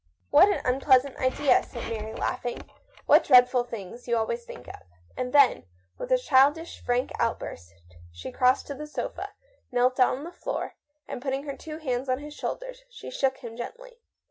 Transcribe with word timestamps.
""What 0.31 0.47
an 0.47 0.61
unpleasant 0.65 1.15
idea," 1.17 1.61
said 1.61 1.87
Mary, 1.87 2.15
laughing;" 2.15 2.67
what 3.05 3.23
dreadful 3.23 3.63
things 3.65 4.07
you 4.07 4.17
always 4.17 4.45
think 4.45 4.67
of." 4.67 4.81
And 5.15 5.31
then, 5.31 5.67
with 5.99 6.11
a 6.11 6.17
pretty, 6.27 6.65
frank 6.83 7.11
outburst, 7.19 7.71
she 8.11 8.31
crossed 8.31 8.65
to 8.65 8.73
the 8.73 8.87
sofa, 8.87 9.33
knelt 9.71 9.95
down 9.97 10.17
on 10.17 10.23
the 10.23 10.31
floor, 10.31 10.73
and, 11.07 11.21
putting 11.21 11.43
her 11.43 11.55
two 11.55 11.77
hands 11.77 12.09
on 12.09 12.17
his 12.17 12.33
shoulders, 12.33 12.81
she 12.89 13.11
shook 13.11 13.37
him 13.43 13.55
gently. 13.55 13.99